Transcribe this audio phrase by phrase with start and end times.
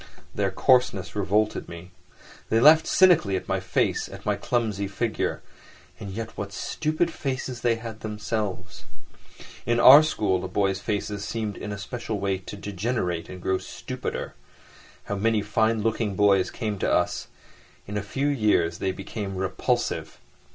[0.33, 1.91] Their coarseness revolted me.
[2.49, 5.43] They laughed cynically at my face, at my clumsy figure;
[5.99, 8.85] and yet what stupid faces they had themselves.
[9.63, 13.59] In our school the boys' faces seemed in a special way to degenerate and grow
[13.59, 14.33] stupider.
[15.03, 17.27] How many fine looking boys came to us!
[17.85, 20.17] In a few years they became repulsive.